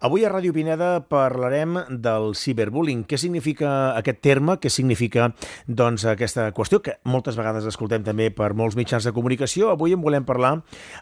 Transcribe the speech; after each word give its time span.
Avui 0.00 0.22
a 0.24 0.30
Ràdio 0.32 0.54
Pineda 0.56 1.02
parlarem 1.12 1.74
del 1.92 2.30
ciberbullying. 2.32 3.02
Què 3.04 3.18
significa 3.20 3.92
aquest 3.98 4.22
terme? 4.24 4.54
Què 4.56 4.70
significa 4.72 5.26
doncs, 5.68 6.06
aquesta 6.08 6.46
qüestió 6.56 6.80
que 6.80 6.94
moltes 7.04 7.36
vegades 7.36 7.66
escoltem 7.68 8.06
també 8.06 8.30
per 8.32 8.54
molts 8.56 8.78
mitjans 8.80 9.04
de 9.04 9.12
comunicació? 9.12 9.68
Avui 9.68 9.92
en 9.92 10.00
volem 10.00 10.24
parlar 10.24 10.54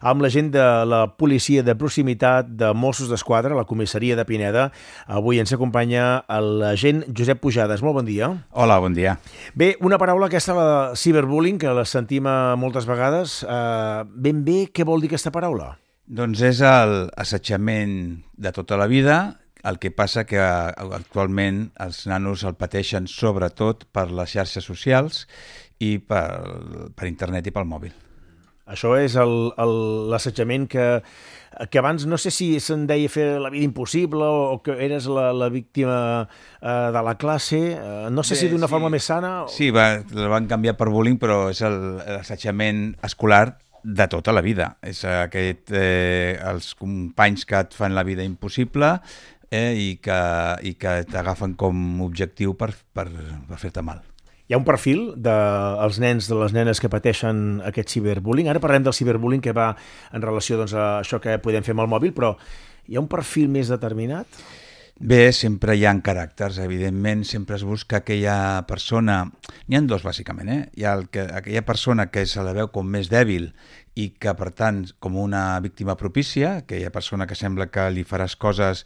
amb 0.03 0.26
la 0.26 0.32
gent 0.34 0.50
de 0.50 0.66
la 0.90 1.04
policia 1.14 1.62
de 1.62 1.79
proximitat 1.79 2.50
de 2.58 2.72
Mossos 2.74 3.06
d'Esquadra, 3.06 3.54
la 3.54 3.69
comissaria 3.71 4.19
de 4.19 4.26
Pineda. 4.26 4.73
Avui 5.07 5.39
ens 5.39 5.55
acompanya 5.55 6.25
l'agent 6.43 7.05
Josep 7.15 7.39
Pujades. 7.39 7.87
Molt 7.87 8.03
bon 8.03 8.11
dia. 8.11 8.35
Hola, 8.51 8.83
bon 8.83 8.99
dia. 8.99 9.21
Bé, 9.55 9.77
una 9.79 10.03
paraula 10.03 10.27
aquesta, 10.27 10.59
la 10.59 10.96
ciberbullying, 10.99 11.62
que 11.62 11.71
la 11.71 11.87
sentim 11.87 12.27
moltes 12.59 12.91
vegades. 12.91 13.45
Uh, 13.46 14.03
ben 14.11 14.43
bé, 14.43 14.65
què 14.75 14.83
vol 14.83 14.99
dir 14.99 15.15
aquesta 15.15 15.30
paraula? 15.30 15.77
Doncs 16.09 16.40
és 16.40 16.62
l'assetjament 16.64 17.93
de 18.41 18.52
tota 18.56 18.79
la 18.80 18.86
vida, 18.88 19.18
el 19.68 19.77
que 19.82 19.91
passa 19.93 20.24
que 20.24 20.41
actualment 20.41 21.66
els 21.84 22.06
nanos 22.09 22.46
el 22.48 22.56
pateixen 22.56 23.09
sobretot 23.12 23.84
per 23.92 24.06
les 24.09 24.33
xarxes 24.33 24.64
socials 24.64 25.27
i 25.84 25.98
per, 26.00 26.92
per 26.97 27.10
internet 27.10 27.50
i 27.50 27.52
pel 27.52 27.69
mòbil. 27.69 27.92
Això 28.69 28.95
és 29.00 29.14
l'assetjament 29.16 30.66
que, 30.69 30.86
que 31.73 31.80
abans 31.80 32.05
no 32.09 32.19
sé 32.20 32.33
si 32.33 32.50
se'n 32.61 32.84
deia 32.88 33.09
fer 33.12 33.28
la 33.41 33.52
vida 33.52 33.64
impossible 33.64 34.25
o 34.25 34.59
que 34.64 34.77
eres 34.84 35.09
la, 35.09 35.30
la 35.33 35.48
víctima 35.52 36.00
eh, 36.25 36.91
de 36.92 37.05
la 37.05 37.16
classe, 37.20 37.61
eh, 37.77 38.11
no 38.12 38.25
sé 38.25 38.36
Bé, 38.36 38.41
si 38.42 38.50
d'una 38.52 38.69
sí. 38.69 38.72
forma 38.77 38.92
més 38.92 39.09
sana... 39.09 39.33
O... 39.45 39.48
Sí, 39.52 39.70
va, 39.72 39.88
la 40.12 40.28
van 40.33 40.48
canviar 40.48 40.77
per 40.77 40.91
bullying, 40.92 41.16
però 41.20 41.47
és 41.52 41.64
l'assetjament 41.64 42.92
escolar 43.09 43.59
de 43.88 44.06
tota 44.12 44.34
la 44.37 44.42
vida. 44.45 44.77
És 44.84 45.01
aquest, 45.09 45.73
eh, 45.73 46.37
els 46.45 46.74
companys 46.77 47.47
que 47.48 47.62
et 47.65 47.74
fan 47.74 47.97
la 47.97 48.05
vida 48.05 48.27
impossible 48.27 48.98
eh, 49.51 49.73
i 49.73 49.88
que, 50.05 50.20
i 50.69 50.74
que 50.77 51.01
t'agafen 51.09 51.56
com 51.56 52.02
objectiu 52.05 52.53
per, 52.59 52.75
per, 52.92 53.09
per 53.48 53.61
fer-te 53.61 53.84
mal. 53.84 54.05
Hi 54.48 54.56
ha 54.56 54.61
un 54.61 54.64
perfil 54.64 55.11
dels 55.20 55.98
de 56.00 56.05
nens, 56.05 56.28
de 56.28 56.36
les 56.36 56.55
nenes 56.56 56.81
que 56.81 56.89
pateixen 56.92 57.61
aquest 57.69 57.92
ciberbullying. 57.92 58.48
Ara 58.48 58.62
parlem 58.64 58.84
del 58.84 58.97
ciberbullying 58.97 59.44
que 59.44 59.56
va 59.56 59.75
en 60.12 60.25
relació 60.25 60.61
doncs, 60.61 60.72
a 60.72 61.00
això 61.03 61.20
que 61.20 61.36
podem 61.44 61.64
fer 61.64 61.77
amb 61.77 61.84
el 61.84 61.92
mòbil, 61.92 62.14
però 62.16 62.34
hi 62.89 62.97
ha 62.97 63.05
un 63.05 63.09
perfil 63.12 63.48
més 63.53 63.69
determinat? 63.72 64.41
Bé, 64.98 65.30
sempre 65.30 65.77
hi 65.78 65.84
ha 65.86 65.92
caràcters, 66.02 66.56
evidentment, 66.58 67.20
sempre 67.22 67.54
es 67.54 67.62
busca 67.62 68.00
aquella 68.00 68.64
persona... 68.66 69.20
N'hi 69.70 69.77
ha 69.78 69.80
dos, 69.86 70.02
bàsicament, 70.02 70.48
eh? 70.50 70.62
Hi 70.74 70.86
ha 70.88 70.94
el 70.98 71.04
que, 71.14 71.22
aquella 71.22 71.62
persona 71.62 72.08
que 72.10 72.24
se 72.27 72.42
la 72.42 72.54
veu 72.56 72.72
com 72.74 72.88
més 72.91 73.06
dèbil 73.06 73.52
i 73.94 74.08
que, 74.19 74.34
per 74.34 74.50
tant, 74.58 74.80
com 74.98 75.14
una 75.22 75.60
víctima 75.62 75.94
propícia, 75.94 76.56
aquella 76.64 76.91
persona 76.91 77.28
que 77.30 77.38
sembla 77.38 77.69
que 77.70 77.86
li 77.94 78.02
faràs 78.02 78.34
coses 78.34 78.82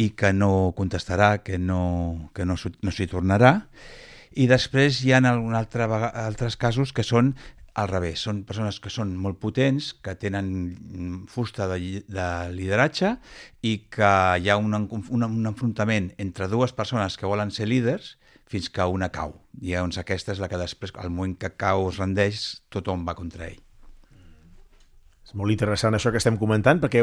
i 0.00 0.14
que 0.16 0.32
no 0.32 0.72
contestarà, 0.78 1.42
que 1.44 1.60
no, 1.60 2.30
que 2.32 2.48
no, 2.48 2.56
no 2.56 2.96
s'hi 2.96 3.10
tornarà, 3.12 3.58
i 4.32 4.48
després 4.48 5.04
hi 5.04 5.12
ha 5.12 5.20
altre, 5.20 5.84
altres 5.84 6.56
casos 6.56 6.96
que 6.96 7.04
són 7.04 7.34
al 7.74 7.88
revés, 7.88 8.20
són 8.26 8.42
persones 8.48 8.78
que 8.84 8.90
són 8.92 9.14
molt 9.16 9.38
potents, 9.40 9.92
que 10.04 10.14
tenen 10.20 11.24
fusta 11.32 11.68
de, 11.70 12.02
de 12.04 12.28
lideratge 12.52 13.14
i 13.64 13.76
que 13.92 14.12
hi 14.38 14.50
ha 14.52 14.58
un, 14.60 14.76
un, 14.76 15.24
un 15.28 15.52
enfrontament 15.52 16.10
entre 16.20 16.50
dues 16.52 16.76
persones 16.76 17.16
que 17.16 17.30
volen 17.30 17.54
ser 17.54 17.70
líders 17.70 18.16
fins 18.52 18.68
que 18.68 18.84
una 18.84 19.08
cau. 19.08 19.38
I 19.62 19.72
llavors 19.72 20.00
aquesta 20.02 20.34
és 20.36 20.42
la 20.42 20.50
que 20.52 20.60
després, 20.60 20.92
al 21.00 21.12
moment 21.12 21.38
que 21.40 21.54
cau 21.56 21.88
es 21.88 22.00
rendeix, 22.02 22.48
tothom 22.68 23.08
va 23.08 23.16
contra 23.16 23.48
ell. 23.48 23.60
És 25.32 25.38
molt 25.40 25.48
interessant 25.48 25.96
això 25.96 26.10
que 26.12 26.20
estem 26.20 26.36
comentant, 26.36 26.76
perquè 26.82 27.00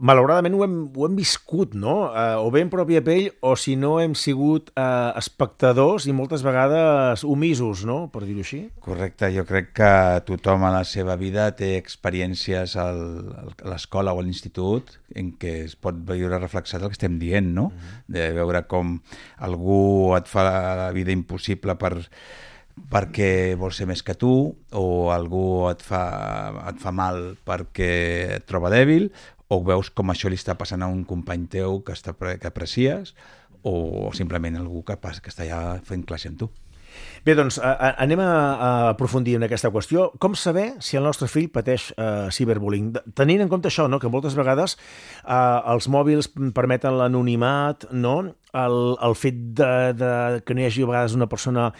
malauradament 0.00 0.54
ho 0.56 0.62
hem, 0.64 0.76
ho 0.96 1.04
hem 1.04 1.16
viscut, 1.18 1.74
no? 1.76 2.08
Uh, 2.08 2.40
o 2.40 2.48
bé 2.54 2.62
en 2.64 2.70
pròpia 2.72 3.02
pell, 3.04 3.28
o 3.44 3.52
si 3.60 3.74
no 3.76 3.98
hem 4.00 4.14
sigut 4.16 4.70
uh, 4.72 5.12
espectadors 5.20 6.06
i 6.08 6.14
moltes 6.16 6.40
vegades 6.46 7.26
omisos, 7.28 7.84
no?, 7.84 8.06
per 8.14 8.24
dir-ho 8.24 8.40
així. 8.40 8.62
Correcte, 8.80 9.28
jo 9.36 9.44
crec 9.48 9.74
que 9.76 9.92
tothom 10.24 10.64
a 10.64 10.72
la 10.78 10.82
seva 10.88 11.18
vida 11.20 11.50
té 11.58 11.74
experiències 11.76 12.78
al, 12.80 13.02
a 13.36 13.68
l'escola 13.68 14.16
o 14.16 14.22
a 14.22 14.24
l'institut 14.24 14.96
en 15.12 15.34
què 15.36 15.58
es 15.66 15.76
pot 15.76 15.98
veure 16.08 16.40
reflexat 16.40 16.80
el 16.80 16.88
que 16.88 16.96
estem 16.96 17.20
dient, 17.20 17.52
no? 17.52 17.68
Mm 17.68 17.76
-hmm. 17.76 18.04
De 18.16 18.32
veure 18.32 18.64
com 18.66 18.96
algú 19.36 20.16
et 20.16 20.26
fa 20.26 20.48
la 20.48 20.90
vida 20.92 21.12
impossible 21.12 21.76
per 21.76 22.08
perquè 22.92 23.54
vol 23.60 23.72
ser 23.76 23.86
més 23.90 24.02
que 24.04 24.16
tu 24.16 24.32
o 24.72 24.86
algú 25.12 25.68
et 25.70 25.84
fa, 25.84 26.02
et 26.70 26.80
fa 26.80 26.92
mal 26.94 27.36
perquè 27.44 27.92
et 28.38 28.48
troba 28.48 28.72
dèbil 28.72 29.10
o 29.52 29.60
veus 29.66 29.90
com 29.92 30.12
això 30.12 30.32
li 30.32 30.40
està 30.40 30.56
passant 30.56 30.82
a 30.82 30.88
un 30.88 31.04
company 31.04 31.46
teu 31.52 31.80
que, 31.84 31.96
està, 31.96 32.14
que 32.16 32.48
aprecies 32.48 33.12
o 33.62 34.10
simplement 34.16 34.56
algú 34.58 34.82
que, 34.86 34.96
pas, 34.98 35.20
que 35.20 35.30
està 35.30 35.46
ja 35.46 35.62
fent 35.86 36.06
classe 36.08 36.32
amb 36.32 36.40
tu. 36.40 36.50
Bé, 37.24 37.36
doncs 37.38 37.56
anem 37.62 38.20
a, 38.20 38.28
a 38.28 38.70
aprofundir 38.90 39.36
en 39.38 39.46
aquesta 39.46 39.70
qüestió. 39.72 40.08
Com 40.20 40.34
saber 40.36 40.72
si 40.84 40.98
el 40.98 41.06
nostre 41.06 41.28
fill 41.30 41.48
pateix 41.54 41.90
uh, 41.94 42.28
ciberbullying? 42.34 42.90
Tenint 43.18 43.44
en 43.44 43.52
compte 43.52 43.70
això, 43.70 43.86
no? 43.88 44.00
que 44.02 44.10
moltes 44.12 44.36
vegades 44.38 44.76
uh, 45.22 45.62
els 45.72 45.88
mòbils 45.92 46.32
permeten 46.56 46.98
l'anonimat, 46.98 47.86
no? 47.94 48.16
el, 48.52 48.78
el 49.00 49.16
fet 49.16 49.38
de, 49.60 49.72
de, 49.96 50.12
que 50.44 50.56
no 50.56 50.64
hi 50.64 50.68
hagi 50.68 50.84
a 50.84 50.90
vegades 50.90 51.16
una 51.16 51.30
persona 51.30 51.70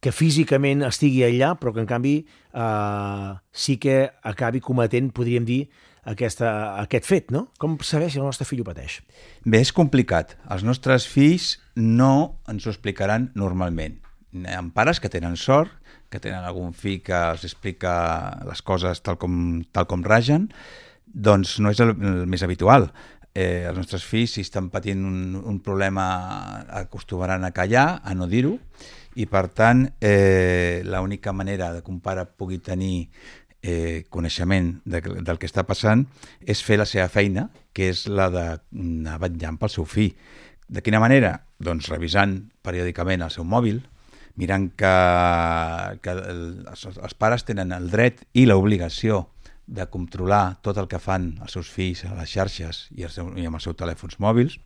que 0.00 0.12
físicament 0.14 0.84
estigui 0.86 1.24
allà, 1.26 1.54
però 1.58 1.72
que 1.74 1.82
en 1.82 1.90
canvi 1.90 2.14
eh, 2.22 3.30
sí 3.50 3.78
que 3.82 4.00
acabi 4.22 4.62
cometent, 4.62 5.10
podríem 5.14 5.46
dir, 5.48 5.62
aquesta, 6.08 6.50
aquest 6.80 7.08
fet, 7.08 7.32
no? 7.34 7.48
Com 7.60 7.76
saber 7.84 8.08
si 8.10 8.20
el 8.20 8.26
nostre 8.26 8.46
fill 8.48 8.62
ho 8.62 8.68
pateix? 8.68 9.00
Bé, 9.44 9.60
és 9.60 9.72
complicat. 9.74 10.36
Els 10.48 10.64
nostres 10.64 11.06
fills 11.10 11.56
no 11.76 12.40
ens 12.48 12.66
ho 12.66 12.72
explicaran 12.72 13.28
normalment. 13.38 13.98
Hi 14.32 14.54
ha 14.54 14.62
pares 14.74 15.00
que 15.00 15.10
tenen 15.12 15.36
sort, 15.40 15.72
que 16.08 16.20
tenen 16.22 16.46
algun 16.46 16.72
fill 16.76 17.02
que 17.04 17.16
els 17.34 17.44
explica 17.44 17.92
les 18.48 18.62
coses 18.64 19.02
tal 19.04 19.18
com, 19.20 19.60
tal 19.72 19.88
com 19.90 20.04
ragen, 20.04 20.48
doncs 21.04 21.58
no 21.60 21.72
és 21.72 21.80
el, 21.84 21.92
el 21.92 22.24
més 22.30 22.44
habitual. 22.44 22.88
Eh, 23.36 23.68
els 23.68 23.76
nostres 23.76 24.04
fills, 24.08 24.34
si 24.36 24.44
estan 24.46 24.70
patint 24.72 25.04
un, 25.04 25.36
un 25.36 25.58
problema, 25.64 26.06
acostumaran 26.80 27.44
a 27.44 27.52
callar, 27.56 28.00
a 28.02 28.16
no 28.16 28.26
dir-ho, 28.30 28.56
i 29.18 29.26
per 29.26 29.48
tant 29.50 29.84
eh, 30.00 30.82
l'única 30.86 31.34
manera 31.34 31.72
de 31.74 31.82
que 31.82 31.90
un 31.90 32.00
pare 32.00 32.24
pugui 32.24 32.60
tenir 32.62 33.08
eh, 33.62 34.04
coneixement 34.10 34.76
de, 34.84 35.00
del 35.02 35.38
que 35.38 35.48
està 35.50 35.64
passant 35.66 36.06
és 36.40 36.62
fer 36.62 36.78
la 36.78 36.86
seva 36.86 37.08
feina, 37.10 37.48
que 37.74 37.90
és 37.90 38.06
la 38.06 38.28
d'anar 38.30 39.18
vetllant 39.22 39.58
pel 39.58 39.72
seu 39.74 39.88
fill. 39.88 40.14
De 40.68 40.84
quina 40.84 41.00
manera? 41.02 41.40
Doncs 41.58 41.88
revisant 41.90 42.38
periòdicament 42.62 43.24
el 43.24 43.34
seu 43.34 43.46
mòbil, 43.48 43.80
mirant 44.38 44.68
que, 44.78 44.94
que 46.04 46.14
el, 46.14 46.44
els, 46.70 46.86
els 46.94 47.18
pares 47.18 47.42
tenen 47.48 47.74
el 47.74 47.90
dret 47.90 48.22
i 48.38 48.46
l'obligació 48.46 49.24
de 49.66 49.84
controlar 49.92 50.60
tot 50.64 50.78
el 50.80 50.86
que 50.88 51.00
fan 51.02 51.32
els 51.42 51.58
seus 51.58 51.68
fills 51.68 52.04
a 52.06 52.14
les 52.16 52.30
xarxes 52.30 52.86
i, 52.94 53.02
el 53.04 53.12
seu, 53.12 53.32
i 53.36 53.48
amb 53.48 53.58
els 53.58 53.66
seus 53.66 53.76
telèfons 53.76 54.16
mòbils. 54.22 54.60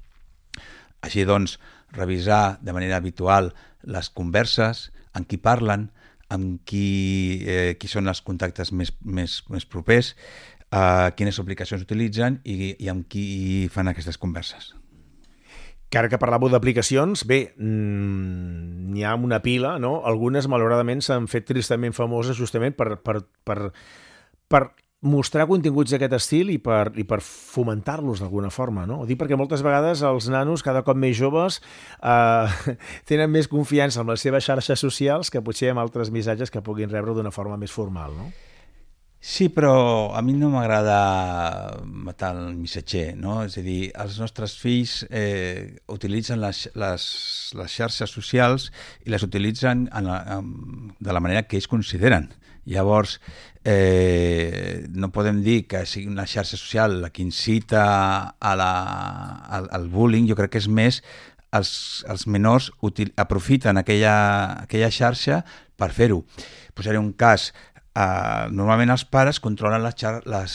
Així 1.03 1.27
doncs, 1.27 1.59
revisar 1.93 2.59
de 2.63 2.73
manera 2.73 2.97
habitual 2.97 3.53
les 3.83 4.09
converses, 4.11 4.91
amb 5.13 5.29
qui 5.29 5.37
parlen, 5.37 5.91
amb 6.33 6.63
qui, 6.65 7.43
eh, 7.45 7.75
qui 7.79 7.91
són 7.91 8.09
els 8.09 8.23
contactes 8.25 8.73
més, 8.73 8.95
més, 9.05 9.43
més 9.53 9.67
propers, 9.69 10.15
eh, 10.73 11.11
quines 11.19 11.41
aplicacions 11.43 11.85
utilitzen 11.85 12.41
i, 12.45 12.77
i 12.79 12.89
amb 12.89 13.09
qui 13.09 13.69
fan 13.73 13.91
aquestes 13.93 14.19
converses. 14.19 14.73
Que 15.93 16.01
ara 16.01 16.09
que 16.09 16.17
parlàveu 16.17 16.49
d'aplicacions, 16.49 17.27
bé, 17.29 17.43
n'hi 17.61 19.03
mm, 19.03 19.05
ha 19.05 19.13
una 19.21 19.43
pila, 19.45 19.75
no? 19.83 19.99
Algunes, 20.09 20.49
malauradament, 20.49 21.05
s'han 21.05 21.29
fet 21.29 21.45
tristament 21.51 21.93
famoses 21.93 22.39
justament 22.39 22.79
per, 22.79 22.95
per, 23.05 23.19
per, 23.45 23.59
per 24.49 24.63
mostrar 25.03 25.49
continguts 25.51 25.91
d'aquest 25.91 26.15
estil 26.15 26.53
i 26.55 26.59
per, 26.63 26.93
i 26.95 27.05
per 27.07 27.19
fomentar-los 27.27 28.23
d'alguna 28.23 28.53
forma, 28.55 28.87
no? 28.87 29.01
Ho 29.03 29.09
dic 29.09 29.19
perquè 29.19 29.39
moltes 29.39 29.65
vegades 29.67 30.05
els 30.07 30.29
nanos, 30.31 30.63
cada 30.63 30.85
cop 30.87 30.99
més 30.99 31.17
joves, 31.19 31.59
eh, 31.99 32.77
tenen 33.11 33.33
més 33.35 33.51
confiança 33.51 34.03
en 34.03 34.15
les 34.15 34.23
seves 34.23 34.47
xarxes 34.47 34.87
socials 34.87 35.35
que 35.35 35.43
potser 35.43 35.73
amb 35.73 35.83
altres 35.83 36.15
missatges 36.15 36.55
que 36.55 36.63
puguin 36.63 36.91
rebre 36.91 37.17
d'una 37.19 37.35
forma 37.35 37.59
més 37.59 37.75
formal, 37.75 38.15
no? 38.15 38.31
Sí, 39.25 39.47
però 39.55 40.11
a 40.19 40.21
mi 40.21 40.33
no 40.35 40.49
m'agrada 40.51 41.79
matar 41.87 42.33
el 42.35 42.57
missatger, 42.59 43.13
no? 43.15 43.37
És 43.47 43.55
a 43.61 43.63
dir, 43.63 43.93
els 44.03 44.17
nostres 44.19 44.57
fills 44.59 44.97
eh, 45.15 45.79
utilitzen 45.95 46.43
les, 46.43 46.65
les, 46.75 47.05
les 47.55 47.77
xarxes 47.79 48.11
socials 48.11 48.73
i 49.07 49.15
les 49.15 49.23
utilitzen 49.23 49.87
en 49.95 50.11
la, 50.11 50.19
en, 50.41 50.51
de 50.99 51.15
la 51.15 51.23
manera 51.23 51.45
que 51.47 51.55
ells 51.55 51.71
consideren. 51.71 52.33
Llavors, 52.67 53.21
eh, 53.63 54.89
no 54.91 55.13
podem 55.15 55.39
dir 55.47 55.69
que 55.71 55.87
sigui 55.87 56.11
una 56.11 56.27
xarxa 56.27 56.59
social 56.59 56.99
la 57.07 57.15
que 57.15 57.23
incita 57.23 57.85
a 58.35 58.57
la, 58.59 58.73
al, 59.55 59.71
al 59.71 59.87
bullying, 59.87 60.27
jo 60.27 60.35
crec 60.35 60.57
que 60.57 60.65
és 60.67 60.67
més 60.67 60.99
els, 61.55 62.03
els 62.11 62.27
menors 62.27 62.73
util, 62.83 63.15
aprofiten 63.15 63.79
aquella, 63.79 64.17
aquella 64.65 64.91
xarxa 64.91 65.45
per 65.79 65.93
fer-ho. 65.95 66.25
Posaré 66.75 66.99
un 66.99 67.13
cas. 67.13 67.53
Eh, 67.93 68.47
normalment 68.51 68.95
els 68.95 69.05
pares 69.05 69.41
controlen 69.45 69.83
les, 69.85 70.07
les 70.25 70.55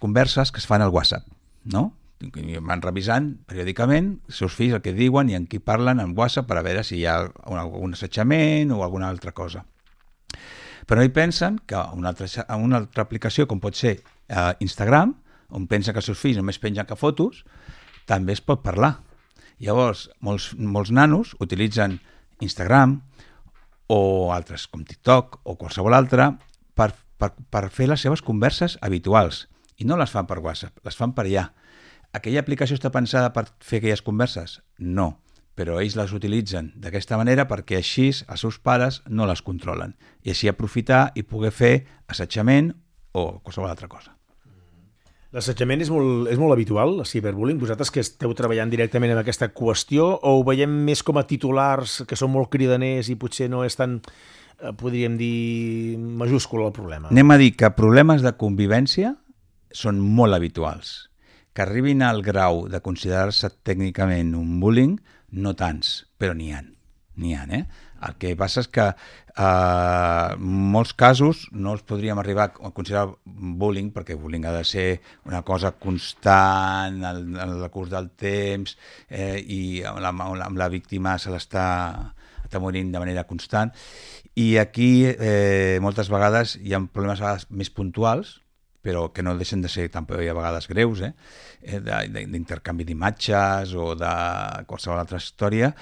converses 0.00 0.52
que 0.52 0.60
es 0.60 0.68
fan 0.68 0.82
al 0.84 0.92
WhatsApp, 0.92 1.24
no? 1.64 1.90
van 2.20 2.82
revisant 2.84 3.30
periòdicament 3.48 4.10
els 4.28 4.40
seus 4.42 4.52
fills 4.52 4.74
el 4.76 4.82
que 4.84 4.92
diuen 4.92 5.30
i 5.30 5.36
en 5.38 5.46
qui 5.48 5.58
parlen 5.58 6.02
en 6.02 6.12
WhatsApp 6.16 6.46
per 6.50 6.58
a 6.58 6.62
veure 6.62 6.82
si 6.84 6.98
hi 6.98 7.06
ha 7.08 7.22
un, 7.24 7.56
algun 7.56 7.96
assetjament 7.96 8.72
o 8.76 8.82
alguna 8.84 9.08
altra 9.08 9.32
cosa. 9.32 9.64
Però 10.86 11.00
hi 11.02 11.08
pensen 11.08 11.60
que 11.64 11.80
una 11.96 12.12
altra, 12.12 12.26
una 12.58 12.82
altra 12.82 13.06
aplicació, 13.06 13.46
com 13.48 13.60
pot 13.60 13.78
ser 13.78 13.94
eh, 14.28 14.52
Instagram, 14.60 15.14
on 15.56 15.66
pensa 15.66 15.94
que 15.94 16.02
els 16.02 16.10
seus 16.10 16.20
fills 16.20 16.36
només 16.36 16.60
pengen 16.60 16.84
que 16.86 16.98
fotos, 16.98 17.44
també 18.04 18.34
es 18.36 18.44
pot 18.44 18.60
parlar. 18.62 18.98
Llavors, 19.60 20.10
molts, 20.20 20.52
molts 20.58 20.92
nanos 20.92 21.32
utilitzen 21.40 22.00
Instagram 22.40 22.98
o 23.88 24.30
altres 24.34 24.66
com 24.68 24.84
TikTok 24.84 25.40
o 25.44 25.56
qualsevol 25.56 25.96
altra 25.96 26.30
per, 26.74 26.92
per, 27.18 27.32
per 27.50 27.68
fer 27.74 27.88
les 27.90 28.02
seves 28.04 28.22
converses 28.22 28.78
habituals. 28.80 29.46
I 29.80 29.88
no 29.88 29.96
les 29.96 30.12
fan 30.12 30.28
per 30.28 30.40
WhatsApp, 30.44 30.78
les 30.84 30.96
fan 30.96 31.14
per 31.16 31.26
allà. 31.26 31.48
Aquella 32.12 32.42
aplicació 32.42 32.76
està 32.76 32.90
pensada 32.92 33.32
per 33.32 33.46
fer 33.62 33.80
aquelles 33.80 34.02
converses? 34.02 34.58
No, 34.78 35.20
però 35.54 35.80
ells 35.80 35.96
les 35.98 36.14
utilitzen 36.16 36.72
d'aquesta 36.80 37.18
manera 37.20 37.46
perquè 37.50 37.78
així 37.78 38.08
els 38.10 38.40
seus 38.40 38.58
pares 38.58 39.02
no 39.08 39.28
les 39.30 39.42
controlen 39.46 39.96
i 40.24 40.32
així 40.34 40.48
aprofitar 40.48 41.10
i 41.14 41.26
poder 41.26 41.52
fer 41.54 41.74
assetjament 42.08 42.72
o 43.12 43.42
qualsevol 43.44 43.70
altra 43.70 43.90
cosa. 43.90 44.14
L'assetjament 45.30 45.78
és, 45.84 45.90
molt, 45.94 46.26
és 46.26 46.40
molt 46.42 46.56
habitual, 46.56 46.96
el 46.98 47.06
ciberbullying. 47.06 47.60
Vosaltres 47.60 47.92
que 47.94 48.02
esteu 48.02 48.32
treballant 48.34 48.70
directament 48.72 49.12
en 49.14 49.20
aquesta 49.20 49.46
qüestió 49.54 50.08
o 50.16 50.32
ho 50.40 50.42
veiem 50.46 50.72
més 50.88 51.04
com 51.06 51.20
a 51.20 51.26
titulars 51.28 52.00
que 52.10 52.18
són 52.18 52.32
molt 52.34 52.50
cridaners 52.50 53.12
i 53.12 53.18
potser 53.18 53.46
no 53.52 53.62
és 53.62 53.78
tan, 53.78 54.00
podríem 54.78 55.16
dir, 55.20 55.98
majúscul 55.98 56.66
el 56.66 56.74
problema? 56.76 57.10
Anem 57.10 57.34
a 57.34 57.38
dir 57.40 57.54
que 57.56 57.72
problemes 57.76 58.24
de 58.26 58.34
convivència 58.40 59.14
són 59.70 60.00
molt 60.02 60.36
habituals 60.36 61.10
que 61.52 61.62
arribin 61.62 62.02
al 62.02 62.22
grau 62.22 62.66
de 62.70 62.80
considerar-se 62.80 63.50
tècnicament 63.66 64.34
un 64.38 64.58
bullying, 64.62 64.98
no 65.42 65.54
tants, 65.58 66.04
però 66.18 66.34
n'hi 66.36 66.52
ha. 66.54 66.62
N'hi 67.20 67.34
ha, 67.34 67.46
eh? 67.50 67.64
El 68.06 68.14
que 68.16 68.30
passa 68.38 68.62
és 68.62 68.68
que 68.72 68.86
eh, 68.86 70.28
en 70.36 70.54
molts 70.74 70.94
casos 70.96 71.42
no 71.52 71.74
els 71.74 71.82
podríem 71.84 72.20
arribar 72.22 72.46
a 72.54 72.70
considerar 72.76 73.10
bullying, 73.26 73.90
perquè 73.92 74.16
bullying 74.16 74.46
ha 74.48 74.54
de 74.56 74.62
ser 74.64 74.86
una 75.28 75.42
cosa 75.42 75.74
constant 75.76 77.02
en 77.04 77.36
el 77.36 77.66
curs 77.74 77.92
del 77.92 78.08
temps 78.16 78.78
eh, 79.08 79.36
i 79.42 79.82
amb 79.84 80.00
la, 80.00 80.14
amb 80.46 80.56
la 80.56 80.70
víctima 80.72 81.18
se 81.18 81.34
l'està 81.34 81.66
morint 82.58 82.90
de 82.90 82.98
manera 82.98 83.26
constant. 83.28 83.70
I 84.38 84.58
aquí 84.58 85.06
eh, 85.06 85.78
moltes 85.82 86.10
vegades 86.12 86.54
hi 86.62 86.74
ha 86.74 86.80
problemes 86.92 87.48
més 87.50 87.70
puntuals, 87.74 88.38
però 88.80 89.10
que 89.12 89.22
no 89.22 89.36
deixen 89.36 89.60
de 89.60 89.68
ser 89.68 89.88
també 89.92 90.28
a 90.30 90.36
vegades 90.36 90.68
greus, 90.70 91.02
eh? 91.04 91.12
eh 91.62 91.80
d'intercanvi 91.80 92.86
d'imatges 92.88 93.74
o 93.74 93.94
de 93.98 94.14
qualsevol 94.70 95.02
altra 95.02 95.20
història, 95.20 95.74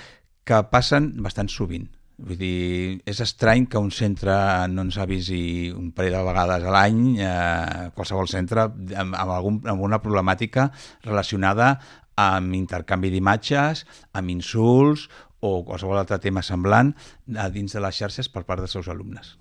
que 0.44 0.62
passen 0.72 1.12
bastant 1.22 1.50
sovint. 1.52 1.86
Vull 2.18 2.40
dir, 2.40 2.98
és 3.06 3.20
estrany 3.22 3.68
que 3.70 3.78
un 3.78 3.92
centre 3.94 4.34
no 4.72 4.82
ens 4.88 4.96
avisi 4.98 5.70
un 5.70 5.92
parell 5.94 6.16
de 6.16 6.24
vegades 6.26 6.64
a 6.66 6.72
l'any, 6.74 7.02
eh, 7.22 7.90
qualsevol 7.94 8.26
centre, 8.26 8.64
amb, 8.66 9.14
amb, 9.14 9.30
algun, 9.36 9.60
amb 9.70 9.84
una 9.86 10.00
problemàtica 10.02 10.66
relacionada 11.04 11.76
amb 12.18 12.56
intercanvi 12.58 13.12
d'imatges, 13.14 13.84
amb 14.18 14.34
insults 14.34 15.06
o 15.40 15.64
qualsevol 15.64 16.00
altre 16.00 16.18
tema 16.22 16.42
semblant 16.42 16.94
a 17.36 17.50
dins 17.52 17.74
de 17.74 17.82
les 17.84 18.00
xarxes 18.00 18.30
per 18.32 18.46
part 18.48 18.64
dels 18.64 18.74
seus 18.74 18.88
alumnes 18.88 19.36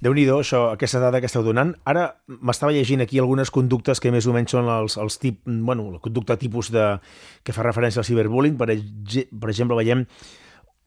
déu 0.00 0.14
nhi 0.16 0.26
això, 0.28 0.72
aquesta 0.72 1.00
dada 1.00 1.20
que 1.20 1.28
esteu 1.30 1.44
donant. 1.44 1.74
Ara 1.88 2.06
m'estava 2.26 2.72
llegint 2.72 3.02
aquí 3.04 3.20
algunes 3.20 3.50
conductes 3.52 4.00
que 4.00 4.12
més 4.12 4.26
o 4.26 4.34
menys 4.36 4.52
són 4.52 4.68
els, 4.72 4.96
els 5.00 5.18
tip, 5.22 5.40
bueno, 5.44 5.90
la 5.92 6.00
conducta 6.02 6.36
tipus 6.36 6.70
de, 6.72 6.96
que 7.44 7.54
fa 7.56 7.64
referència 7.66 8.02
al 8.02 8.08
ciberbullying. 8.08 8.58
Per, 8.60 8.68
per 8.72 9.52
exemple, 9.52 9.78
veiem 9.78 10.04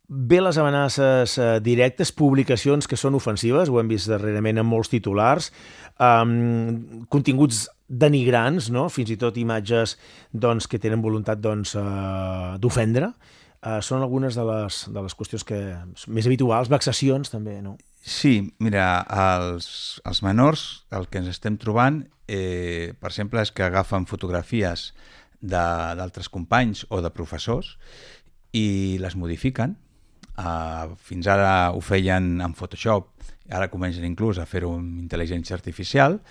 bé 0.10 0.40
les 0.42 0.58
amenaces 0.58 1.38
eh, 1.38 1.50
directes, 1.62 2.12
publicacions 2.12 2.90
que 2.90 2.98
són 2.98 3.18
ofensives, 3.18 3.70
ho 3.70 3.78
hem 3.82 3.92
vist 3.92 4.10
darrerament 4.10 4.58
en 4.58 4.66
molts 4.66 4.90
titulars, 4.90 5.52
um, 6.02 7.06
continguts 7.14 7.68
denigrants, 7.90 8.72
no? 8.74 8.88
fins 8.90 9.14
i 9.14 9.20
tot 9.22 9.38
imatges 9.38 9.98
doncs, 10.34 10.66
que 10.70 10.82
tenen 10.82 11.06
voluntat 11.06 11.42
doncs, 11.42 11.76
uh, 11.78 12.58
uh, 13.66 13.80
són 13.86 14.04
algunes 14.04 14.38
de 14.38 14.46
les, 14.48 14.82
de 14.90 15.04
les 15.06 15.16
qüestions 15.16 15.46
que 15.48 15.60
més 16.08 16.28
habituals, 16.30 16.72
vexacions 16.72 17.32
també, 17.32 17.60
no? 17.66 17.78
Sí, 18.00 18.54
mira, 18.64 19.04
els, 19.12 20.00
els 20.08 20.22
menors, 20.24 20.66
el 20.96 21.10
que 21.12 21.20
ens 21.20 21.30
estem 21.34 21.58
trobant, 21.60 22.04
eh, 22.32 22.96
per 23.00 23.12
exemple, 23.12 23.44
és 23.44 23.52
que 23.52 23.66
agafen 23.68 24.08
fotografies 24.08 24.94
d'altres 25.42 26.30
companys 26.32 26.86
o 26.90 27.02
de 27.04 27.12
professors 27.16 27.76
i 28.56 28.98
les 29.04 29.16
modifiquen. 29.20 29.76
Uh, 30.40 30.96
fins 31.04 31.28
ara 31.28 31.72
ho 31.76 31.82
feien 31.84 32.38
en 32.40 32.56
Photoshop, 32.56 33.10
ara 33.52 33.68
comencen 33.72 34.06
inclús 34.08 34.40
a 34.40 34.48
fer-ho 34.48 34.72
amb 34.78 35.02
intel·ligència 35.04 35.58
artificial 35.58 36.22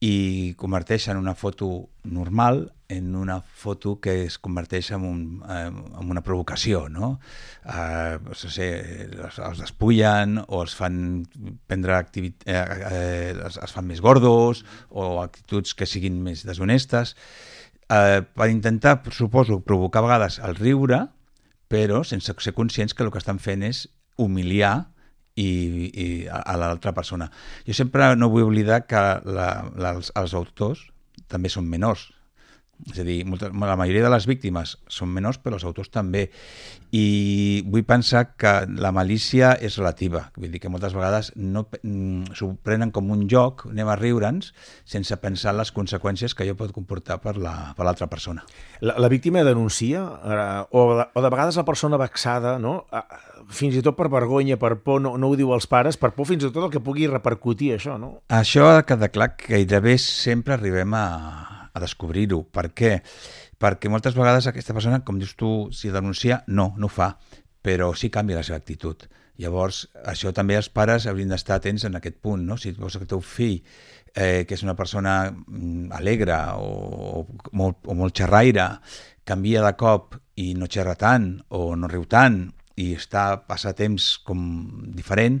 i 0.00 0.54
converteixen 0.58 1.18
una 1.18 1.34
foto 1.34 1.88
normal 2.04 2.68
en 2.88 3.16
una 3.16 3.40
foto 3.42 3.98
que 4.00 4.24
es 4.24 4.38
converteix 4.38 4.92
en, 4.94 5.04
un, 5.04 5.22
en 5.50 6.10
una 6.10 6.22
provocació, 6.24 6.86
no? 6.88 7.18
Eh, 7.66 8.16
no 8.22 8.36
sé, 8.38 8.68
els, 9.10 9.40
els 9.42 9.60
despullen 9.64 10.38
o 10.46 10.62
els 10.62 10.76
fan 10.78 11.26
prendre 11.68 11.98
eh, 11.98 12.30
eh, 12.46 13.34
els, 13.34 13.58
els 13.58 13.74
fan 13.74 13.88
més 13.90 14.00
gordos 14.00 14.64
o 14.88 15.18
actituds 15.20 15.74
que 15.74 15.88
siguin 15.90 16.22
més 16.24 16.46
deshonestes 16.48 17.16
eh, 17.90 18.22
per 18.22 18.48
intentar, 18.54 19.00
suposo, 19.12 19.60
provocar 19.60 20.00
a 20.04 20.06
vegades 20.06 20.38
el 20.38 20.56
riure, 20.56 21.08
però 21.68 22.04
sense 22.06 22.32
ser 22.38 22.54
conscients 22.56 22.94
que 22.94 23.04
el 23.04 23.12
que 23.12 23.20
estan 23.20 23.42
fent 23.42 23.66
és 23.66 23.88
humiliar 24.16 24.88
i, 25.38 25.48
i 25.88 26.06
a, 26.26 26.42
a 26.42 26.58
l'altra 26.60 26.92
persona. 26.96 27.30
Jo 27.66 27.76
sempre 27.76 28.10
no 28.18 28.30
vull 28.32 28.48
oblidar 28.48 28.82
que 28.90 29.02
la, 29.24 29.48
la, 29.76 29.94
els, 29.96 30.12
els 30.18 30.34
autors 30.38 30.84
també 31.28 31.50
són 31.52 31.68
menors, 31.68 32.08
és 32.86 33.00
a 33.02 33.04
dir, 33.04 33.24
molta, 33.26 33.50
la 33.50 33.76
majoria 33.76 34.04
de 34.04 34.10
les 34.12 34.26
víctimes 34.28 34.76
són 34.92 35.10
menors, 35.12 35.40
però 35.42 35.58
els 35.58 35.66
autors 35.66 35.90
també. 35.90 36.28
I 36.94 37.60
vull 37.68 37.84
pensar 37.84 38.36
que 38.40 38.52
la 38.80 38.92
malícia 38.96 39.50
és 39.60 39.76
relativa. 39.80 40.28
Vull 40.38 40.54
dir 40.54 40.60
que 40.62 40.70
moltes 40.72 40.94
vegades 40.96 41.32
no 41.36 41.66
mm, 41.82 42.36
s'ho 42.38 42.52
prenen 42.64 42.94
com 42.94 43.10
un 43.12 43.26
joc, 43.28 43.66
anem 43.68 43.90
a 43.90 43.98
riure'ns, 43.98 44.52
sense 44.88 45.18
pensar 45.20 45.52
en 45.52 45.60
les 45.60 45.74
conseqüències 45.74 46.32
que 46.32 46.46
allò 46.46 46.56
pot 46.56 46.72
comportar 46.76 47.18
per 47.24 47.36
l'altra 47.36 47.84
la, 47.84 47.98
per 47.98 48.08
persona. 48.14 48.46
La, 48.80 48.96
la 48.96 49.10
víctima 49.12 49.44
denuncia, 49.44 50.06
eh, 50.22 50.62
o, 50.70 50.86
de, 51.02 51.08
o 51.12 51.26
de 51.26 51.34
vegades 51.34 51.60
la 51.60 51.66
persona 51.68 52.00
vexada, 52.00 52.56
no? 52.62 52.86
Eh, 52.94 53.04
fins 53.52 53.76
i 53.76 53.84
tot 53.84 53.98
per 53.98 54.08
vergonya, 54.12 54.56
per 54.60 54.76
por, 54.84 55.02
no, 55.02 55.16
no 55.18 55.28
ho 55.28 55.36
diu 55.36 55.52
als 55.52 55.68
pares, 55.68 55.98
per 56.00 56.14
por 56.16 56.30
fins 56.30 56.46
i 56.46 56.52
tot 56.52 56.68
el 56.68 56.72
que 56.72 56.84
pugui 56.84 57.10
repercutir 57.10 57.74
això, 57.76 57.98
no? 58.00 58.20
Això 58.32 58.70
ha 58.70 58.84
quedat 58.86 59.12
clar 59.12 59.32
que 59.36 59.56
gairebé 59.58 59.98
sempre 60.00 60.56
arribem 60.56 60.96
a, 60.96 61.06
a 61.78 61.82
descobrir-ho. 61.84 62.42
Per 62.52 62.68
què? 62.76 62.98
Perquè 63.58 63.90
moltes 63.90 64.18
vegades 64.18 64.50
aquesta 64.50 64.76
persona, 64.76 65.00
com 65.06 65.18
dius 65.18 65.36
tu, 65.38 65.52
si 65.74 65.92
denuncia, 65.94 66.42
no, 66.46 66.72
no 66.76 66.90
ho 66.90 66.92
fa, 66.92 67.14
però 67.62 67.92
sí 67.96 68.10
canvia 68.10 68.40
la 68.40 68.46
seva 68.46 68.60
actitud. 68.60 69.08
Llavors, 69.38 69.84
això 70.10 70.32
també 70.34 70.56
els 70.58 70.68
pares 70.74 71.06
haurien 71.06 71.30
d'estar 71.30 71.60
atents 71.60 71.86
en 71.86 71.94
aquest 71.94 72.18
punt, 72.22 72.42
no? 72.46 72.56
Si 72.58 72.72
vols 72.74 72.98
que 72.98 73.06
el 73.06 73.10
teu 73.12 73.22
fill, 73.22 73.60
eh, 74.14 74.44
que 74.48 74.56
és 74.56 74.64
una 74.66 74.74
persona 74.74 75.30
mm, 75.30 75.92
alegre 75.94 76.38
o, 76.58 76.70
o, 77.20 77.26
molt, 77.58 77.84
o 77.86 77.94
molt 77.94 78.18
xerraire, 78.18 78.66
canvia 79.28 79.62
de 79.62 79.74
cop 79.78 80.16
i 80.42 80.54
no 80.58 80.66
xerra 80.70 80.96
tant 80.98 81.36
o 81.54 81.76
no 81.76 81.90
riu 81.90 82.06
tant 82.10 82.46
i 82.78 82.92
està 82.94 83.24
passar 83.46 83.74
temps 83.78 84.16
com 84.26 84.40
diferent, 84.94 85.40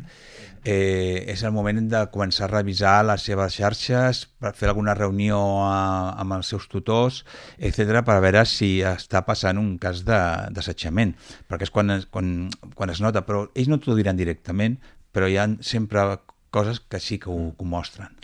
eh, 0.64 1.24
és 1.30 1.42
el 1.46 1.52
moment 1.54 1.80
de 1.90 2.00
començar 2.14 2.46
a 2.46 2.52
revisar 2.52 3.00
les 3.06 3.24
seves 3.28 3.56
xarxes, 3.58 4.24
per 4.40 4.54
fer 4.58 4.70
alguna 4.70 4.94
reunió 4.98 5.38
a, 5.64 6.14
amb 6.18 6.38
els 6.38 6.50
seus 6.54 6.68
tutors, 6.70 7.24
etc 7.58 8.02
per 8.06 8.20
veure 8.24 8.44
si 8.48 8.78
està 8.86 9.24
passant 9.26 9.60
un 9.60 9.76
cas 9.82 10.04
d'assetjament, 10.06 11.14
perquè 11.48 11.68
és 11.68 11.74
quan, 11.74 11.98
quan, 12.10 12.32
quan 12.74 12.94
es 12.94 13.02
nota, 13.04 13.24
però 13.26 13.46
ells 13.54 13.70
no 13.70 13.80
t'ho 13.82 13.96
diran 13.98 14.18
directament, 14.18 14.78
però 15.12 15.28
hi 15.28 15.38
ha 15.38 15.48
sempre 15.60 16.06
coses 16.50 16.80
que 16.80 17.00
sí 17.00 17.18
que 17.18 17.30
ho, 17.30 17.52
que 17.56 17.64
ho 17.64 17.68
mostren. 17.68 18.14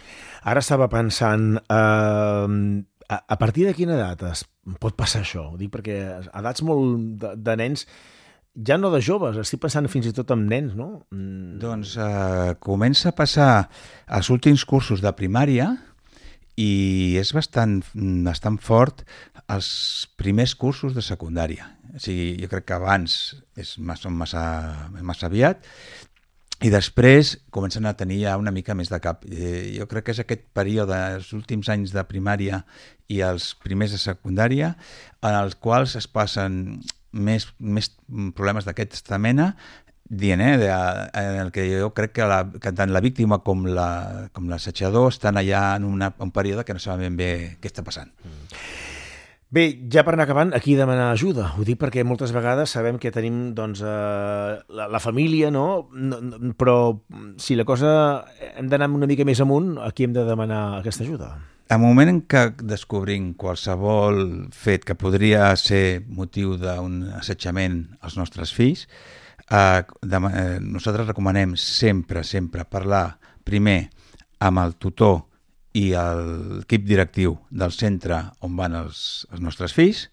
Ara 0.48 0.60
estava 0.64 0.88
pensant, 0.92 1.58
eh, 1.68 2.82
a, 3.08 3.16
a 3.28 3.36
partir 3.38 3.66
de 3.68 3.74
quina 3.76 3.96
edat 3.98 4.24
es 4.30 4.44
pot 4.80 4.96
passar 4.96 5.22
això? 5.24 5.50
Ho 5.52 5.60
dic 5.60 5.72
perquè 5.74 6.00
a 6.08 6.40
edats 6.40 6.64
molt 6.64 7.20
de, 7.20 7.34
de 7.36 7.56
nens 7.60 7.86
ja 8.54 8.78
no 8.78 8.90
de 8.94 9.00
joves, 9.02 9.36
estic 9.40 9.62
pensant 9.62 9.88
fins 9.90 10.06
i 10.06 10.14
tot 10.14 10.30
en 10.34 10.46
nens, 10.50 10.76
no? 10.78 11.04
Mm. 11.14 11.58
Doncs 11.62 11.96
eh, 11.98 12.54
comença 12.62 13.10
a 13.10 13.16
passar 13.16 13.50
als 14.06 14.30
últims 14.30 14.64
cursos 14.68 15.02
de 15.02 15.12
primària 15.16 15.72
i 16.60 17.16
és 17.18 17.32
bastant, 17.34 17.80
bastant 17.94 18.60
fort 18.62 19.02
els 19.50 19.68
primers 20.16 20.54
cursos 20.54 20.94
de 20.94 21.02
secundària. 21.02 21.66
O 21.94 22.00
sigui, 22.02 22.34
jo 22.40 22.48
crec 22.50 22.68
que 22.70 22.78
abans 22.78 23.34
és 23.58 23.76
massa, 23.78 24.10
massa, 24.10 24.44
massa 25.02 25.26
aviat 25.26 25.66
i 26.64 26.70
després 26.70 27.34
comencen 27.52 27.84
a 27.84 27.96
tenir 27.98 28.22
ja 28.22 28.38
una 28.38 28.54
mica 28.54 28.76
més 28.78 28.88
de 28.88 29.00
cap. 29.02 29.26
Eh, 29.26 29.74
jo 29.74 29.88
crec 29.90 30.06
que 30.06 30.14
és 30.14 30.22
aquest 30.22 30.46
període, 30.54 30.96
els 31.18 31.32
últims 31.36 31.68
anys 31.74 31.92
de 31.92 32.04
primària 32.06 32.62
i 33.10 33.20
els 33.26 33.52
primers 33.60 33.92
de 33.92 34.00
secundària, 34.00 34.76
en 35.20 35.34
els 35.42 35.58
quals 35.60 35.98
es 35.98 36.06
passen 36.06 36.78
més, 37.14 37.48
més 37.58 37.90
problemes 38.34 38.66
d'aquesta 38.66 39.18
mena, 39.22 39.54
dient, 40.04 40.40
eh, 40.40 40.56
de, 40.60 40.70
en 40.70 41.40
el 41.40 41.52
que 41.52 41.64
jo 41.70 41.92
crec 41.96 42.12
que, 42.18 42.26
la, 42.28 42.42
que 42.60 42.72
tant 42.76 42.92
la 42.92 43.00
víctima 43.04 43.40
com 43.46 43.64
l'assetjador 43.66 45.06
la, 45.06 45.08
com 45.08 45.14
estan 45.14 45.40
allà 45.40 45.66
en 45.78 45.86
una, 45.88 46.12
un 46.20 46.32
període 46.34 46.64
que 46.64 46.76
no 46.76 46.82
saben 46.82 47.14
ben 47.14 47.16
bé 47.16 47.30
què 47.60 47.72
està 47.72 47.84
passant. 47.86 48.12
Bé, 49.54 49.68
ja 49.92 50.02
per 50.02 50.16
anar 50.16 50.24
acabant, 50.26 50.50
aquí 50.56 50.74
demanar 50.74 51.12
ajuda. 51.12 51.52
Ho 51.54 51.64
dic 51.66 51.78
perquè 51.78 52.02
moltes 52.02 52.32
vegades 52.34 52.72
sabem 52.74 52.98
que 52.98 53.12
tenim 53.14 53.52
doncs, 53.54 53.84
eh, 53.86 54.50
la, 54.74 54.88
la 54.90 55.00
família, 55.00 55.52
no? 55.54 55.86
Però 56.58 56.76
si 57.38 57.54
la 57.54 57.66
cosa 57.68 58.24
hem 58.56 58.68
d'anar 58.68 58.90
una 58.90 59.06
mica 59.06 59.24
més 59.24 59.40
amunt, 59.44 59.76
aquí 59.78 60.08
hem 60.08 60.16
de 60.16 60.26
demanar 60.26 60.80
aquesta 60.80 61.06
ajuda. 61.06 61.36
Al 61.72 61.80
moment 61.80 62.10
en 62.10 62.18
què 62.28 62.42
descobrim 62.60 63.30
qualsevol 63.40 64.18
fet 64.52 64.82
que 64.84 64.96
podria 65.00 65.46
ser 65.56 66.02
motiu 66.04 66.58
d'un 66.60 66.98
assetjament 67.16 67.78
als 68.04 68.18
nostres 68.20 68.52
fills, 68.52 68.84
eh, 69.48 69.82
de, 70.02 70.18
eh, 70.28 70.58
nosaltres 70.60 71.08
recomanem 71.08 71.56
sempre, 71.56 72.22
sempre 72.22 72.66
parlar 72.68 73.18
primer 73.44 73.88
amb 74.40 74.58
el 74.60 74.76
tutor 74.76 75.22
i 75.72 75.90
l'equip 75.96 76.84
directiu 76.84 77.38
del 77.50 77.72
centre 77.72 78.20
on 78.44 78.56
van 78.56 78.76
els, 78.84 79.26
els 79.32 79.40
nostres 79.40 79.72
fills, 79.72 80.10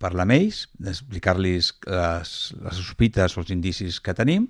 parlar 0.00 0.24
amb 0.24 0.38
ells, 0.38 0.68
explicar-los 0.80 1.74
les, 1.84 2.32
les 2.64 2.80
sospites 2.80 3.36
o 3.36 3.42
els 3.42 3.52
indicis 3.52 4.00
que 4.00 4.14
tenim, 4.14 4.48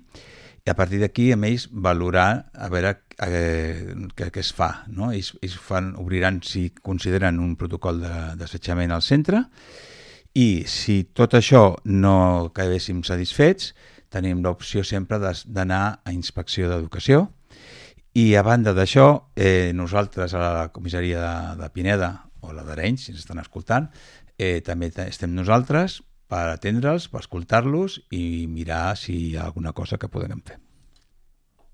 a 0.69 0.75
partir 0.77 1.01
d'aquí 1.01 1.31
amb 1.33 1.49
ells 1.49 1.67
valorar 1.71 2.51
a 2.53 2.69
veure 2.71 2.95
eh, 3.25 3.93
què, 4.15 4.29
què 4.31 4.41
es 4.43 4.51
fa. 4.55 4.85
No? 4.87 5.11
Ells, 5.11 5.33
ells 5.41 5.57
fan, 5.59 5.93
obriran 5.99 6.41
si 6.45 6.69
consideren 6.81 7.39
un 7.43 7.55
protocol 7.59 8.01
d'assetjament 8.39 8.93
al 8.95 9.05
centre 9.05 9.43
i 10.37 10.63
si 10.69 11.01
tot 11.17 11.33
això 11.35 11.63
no 11.89 12.51
quedéssim 12.55 13.01
satisfets, 13.03 13.73
tenim 14.13 14.43
l'opció 14.45 14.83
sempre 14.85 15.19
d'anar 15.19 15.83
a 16.05 16.13
inspecció 16.13 16.69
d'educació, 16.69 17.27
i 18.17 18.33
a 18.35 18.41
banda 18.43 18.73
d'això, 18.73 19.31
eh, 19.37 19.71
nosaltres 19.73 20.33
a 20.33 20.39
la 20.41 20.67
comissaria 20.73 21.21
de, 21.21 21.61
de 21.61 21.69
Pineda 21.69 22.09
o 22.41 22.53
la 22.53 22.63
d'Arenys, 22.65 23.05
si 23.05 23.13
ens 23.13 23.21
estan 23.21 23.41
escoltant, 23.41 23.89
eh, 24.37 24.61
també 24.65 24.89
estem 25.05 25.35
nosaltres 25.35 25.99
per 26.29 26.45
atendre'ls, 26.53 27.09
per 27.09 27.23
escoltar-los 27.23 27.99
i 28.15 28.47
mirar 28.49 28.95
si 28.99 29.15
hi 29.29 29.37
ha 29.37 29.47
alguna 29.49 29.73
cosa 29.73 29.97
que 29.97 30.11
podem 30.11 30.43
fer. 30.45 30.59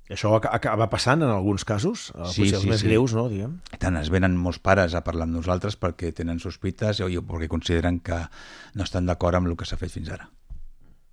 Això 0.06 0.36
acaba 0.38 0.86
passant 0.92 1.24
en 1.26 1.32
alguns 1.34 1.66
casos, 1.66 2.12
eh, 2.14 2.28
sí, 2.30 2.44
potser 2.44 2.60
els 2.60 2.64
sí, 2.64 2.70
més 2.70 2.84
sí. 2.84 2.90
greus, 2.92 3.16
no? 3.18 3.26
Diguem. 3.32 3.58
tant 3.82 3.98
es 3.98 4.12
venen 4.14 4.38
molts 4.38 4.62
pares 4.62 4.94
a 4.94 5.02
parlar 5.04 5.26
amb 5.26 5.40
nosaltres 5.40 5.80
perquè 5.82 6.14
tenen 6.14 6.40
sospites 6.40 7.02
o 7.02 7.10
perquè 7.10 7.50
consideren 7.50 8.00
que 8.00 8.22
no 8.76 8.86
estan 8.86 9.10
d'acord 9.10 9.42
amb 9.42 9.50
el 9.50 9.58
que 9.58 9.66
s'ha 9.66 9.82
fet 9.82 9.92
fins 9.98 10.14
ara 10.14 10.30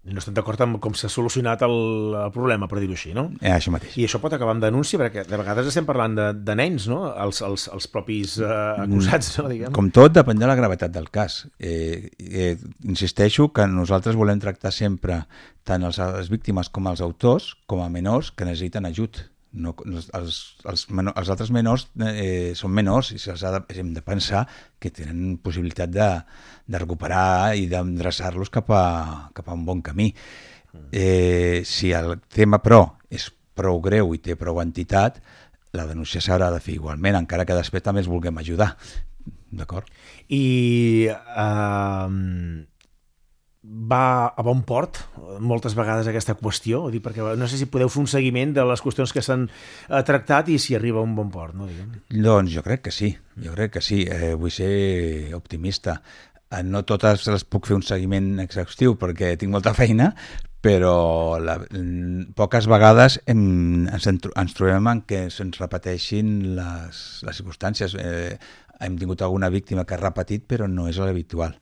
no 0.03 0.19
estem 0.19 0.35
d'acord 0.35 0.59
amb 0.65 0.81
com 0.83 0.97
s'ha 0.99 1.07
solucionat 1.13 1.63
el, 1.63 1.77
el 2.19 2.33
problema, 2.35 2.67
per 2.71 2.81
dir-ho 2.83 2.97
així, 2.97 3.13
no? 3.15 3.29
Eh, 3.39 3.53
això 3.55 3.71
mateix. 3.71 3.95
I 4.01 4.07
això 4.09 4.19
pot 4.23 4.35
acabar 4.35 4.57
amb 4.57 4.65
denúncia, 4.65 4.99
perquè 4.99 5.23
de 5.29 5.39
vegades 5.39 5.69
estem 5.71 5.87
parlant 5.87 6.17
de, 6.19 6.27
de 6.43 6.57
nens, 6.59 6.89
no? 6.91 7.05
Els, 7.23 7.39
els, 7.47 7.69
els 7.71 7.87
propis 7.93 8.35
eh, 8.43 8.51
acusats, 8.83 9.37
no? 9.39 9.47
Diguem. 9.53 9.75
Com 9.77 9.93
tot, 9.95 10.15
depèn 10.17 10.43
de 10.43 10.51
la 10.51 10.59
gravetat 10.59 10.95
del 10.95 11.07
cas. 11.15 11.45
Eh, 11.63 12.11
eh, 12.19 12.57
insisteixo 12.83 13.53
que 13.55 13.69
nosaltres 13.71 14.19
volem 14.19 14.43
tractar 14.43 14.75
sempre 14.75 15.23
tant 15.63 15.87
els, 15.87 16.03
les 16.19 16.33
víctimes 16.33 16.73
com 16.75 16.91
els 16.91 17.05
autors 17.05 17.53
com 17.71 17.85
a 17.85 17.91
menors 17.93 18.33
que 18.35 18.49
necessiten 18.49 18.91
ajut 18.91 19.23
no, 19.53 19.75
els, 19.87 20.09
els, 20.17 20.39
els, 20.69 20.87
menor, 20.91 21.15
els 21.21 21.31
altres 21.33 21.53
menors 21.55 21.87
eh, 22.09 22.53
són 22.59 22.73
menors 22.75 23.13
i 23.13 23.21
ha 23.29 23.53
de, 23.59 23.61
hem 23.79 23.93
de 23.97 24.03
pensar 24.05 24.47
que 24.81 24.93
tenen 24.95 25.37
possibilitat 25.43 25.93
de, 25.93 26.09
de 26.67 26.81
recuperar 26.81 27.55
i 27.59 27.69
d'endreçar-los 27.71 28.53
cap, 28.53 28.73
a, 28.73 29.29
cap 29.37 29.49
a 29.49 29.57
un 29.57 29.67
bon 29.69 29.83
camí. 29.85 30.13
Eh, 30.93 31.63
si 31.69 31.93
el 31.93 32.17
tema, 32.33 32.63
però, 32.65 32.85
és 33.13 33.29
prou 33.57 33.81
greu 33.85 34.15
i 34.17 34.21
té 34.25 34.39
prou 34.41 34.63
entitat, 34.63 35.21
la 35.77 35.87
denúncia 35.89 36.21
s'haurà 36.25 36.51
de 36.53 36.61
fer 36.65 36.77
igualment, 36.79 37.17
encara 37.21 37.45
que 37.49 37.57
després 37.57 37.85
també 37.85 38.01
els 38.05 38.11
vulguem 38.13 38.41
ajudar. 38.41 38.73
D'acord? 39.53 39.89
I 40.33 41.09
eh, 41.13 42.09
va 43.63 44.27
a 44.27 44.43
bon 44.43 44.65
port 44.67 44.99
moltes 45.39 45.77
vegades 45.79 46.09
aquesta 46.11 46.35
qüestió, 46.35 46.83
dir, 46.91 46.99
perquè 47.03 47.23
no 47.39 47.47
sé 47.47 47.61
si 47.61 47.69
podeu 47.71 47.91
fer 47.93 48.03
un 48.03 48.11
seguiment 48.11 48.55
de 48.57 48.65
les 48.67 48.83
qüestions 48.83 49.15
que 49.15 49.23
s'han 49.23 49.47
eh, 49.47 50.03
tractat 50.07 50.51
i 50.51 50.59
si 50.59 50.75
arriba 50.75 50.99
a 50.99 51.07
un 51.07 51.15
bon 51.15 51.31
port, 51.31 51.55
no? 51.55 51.69
Diguem. 51.71 51.95
Doncs 52.11 52.51
jo 52.57 52.65
crec 52.67 52.83
que 52.89 52.95
sí, 52.95 53.13
jo 53.39 53.55
crec 53.55 53.77
que 53.79 53.85
sí, 53.85 54.03
eh, 54.11 54.35
vull 54.35 54.51
ser 54.55 55.35
optimista. 55.39 56.01
Eh, 56.51 56.65
no 56.67 56.83
totes 56.89 57.29
les 57.31 57.47
puc 57.47 57.71
fer 57.71 57.79
un 57.79 57.87
seguiment 57.87 58.35
exhaustiu 58.43 58.99
perquè 58.99 59.37
tinc 59.39 59.55
molta 59.55 59.77
feina, 59.79 60.11
però 60.63 61.39
la, 61.43 61.57
poques 62.39 62.67
vegades 62.71 63.21
hem, 63.31 63.87
ens, 63.87 64.11
ens 64.11 64.59
trobem 64.59 64.91
en 64.91 65.07
què 65.07 65.25
se'ns 65.31 65.63
repeteixin 65.63 66.57
les, 66.59 67.03
les 67.23 67.39
circumstàncies. 67.39 67.95
Eh, 67.99 68.35
hem 68.83 68.99
tingut 68.99 69.23
alguna 69.23 69.51
víctima 69.55 69.87
que 69.87 69.95
ha 69.95 70.03
repetit, 70.03 70.49
però 70.51 70.67
no 70.67 70.89
és 70.91 70.99
l'habitual. 70.99 71.55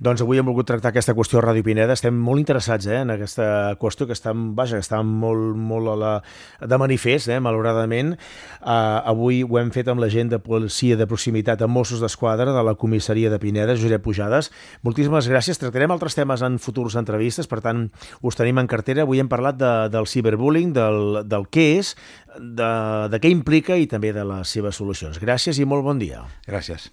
Doncs 0.00 0.22
avui 0.22 0.40
hem 0.40 0.46
volgut 0.46 0.68
tractar 0.68 0.92
aquesta 0.92 1.14
qüestió 1.16 1.40
a 1.40 1.44
Ràdio 1.44 1.64
Pineda. 1.66 1.96
Estem 1.96 2.16
molt 2.16 2.40
interessats 2.40 2.86
eh, 2.88 3.00
en 3.02 3.12
aquesta 3.14 3.76
qüestió 3.80 4.06
que 4.08 4.16
està, 4.16 4.32
vaja, 4.32 4.78
que 4.78 4.84
està 4.84 5.02
molt, 5.04 5.56
molt 5.58 5.92
a 5.92 5.96
la, 5.98 6.12
de 6.60 6.78
manifest, 6.80 7.28
eh, 7.28 7.40
malauradament. 7.42 8.14
Uh, 8.62 9.02
avui 9.12 9.42
ho 9.42 9.58
hem 9.60 9.72
fet 9.74 9.90
amb 9.92 10.02
l'agent 10.02 10.32
de 10.32 10.40
policia 10.42 10.96
de 10.96 11.08
proximitat 11.10 11.62
amb 11.64 11.76
Mossos 11.76 12.00
d'Esquadra 12.02 12.54
de 12.54 12.64
la 12.64 12.76
comissaria 12.78 13.30
de 13.32 13.40
Pineda, 13.42 13.76
Josep 13.76 14.04
Pujades. 14.06 14.52
Moltíssimes 14.86 15.28
gràcies. 15.30 15.60
Tractarem 15.60 15.92
altres 15.92 16.16
temes 16.18 16.44
en 16.46 16.58
futurs 16.62 16.96
entrevistes, 17.00 17.50
per 17.50 17.60
tant, 17.64 17.88
us 18.22 18.38
tenim 18.38 18.62
en 18.62 18.70
cartera. 18.70 19.06
Avui 19.06 19.22
hem 19.22 19.30
parlat 19.32 19.60
de, 19.60 19.74
del 19.92 20.08
ciberbullying, 20.08 20.72
del, 20.76 21.22
del 21.28 21.46
què 21.52 21.68
és, 21.82 21.94
de, 22.38 22.72
de 23.12 23.22
què 23.22 23.32
implica 23.32 23.76
i 23.76 23.90
també 23.90 24.14
de 24.16 24.24
les 24.28 24.56
seves 24.56 24.78
solucions. 24.80 25.20
Gràcies 25.22 25.60
i 25.60 25.68
molt 25.68 25.86
bon 25.86 26.00
dia. 26.02 26.24
Gràcies. 26.48 26.90